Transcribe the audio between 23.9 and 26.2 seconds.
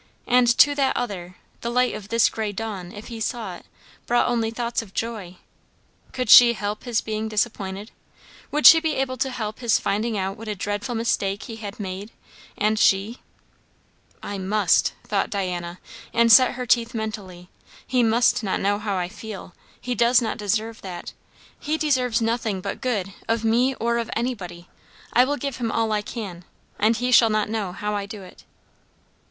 of anybody. I will give him all I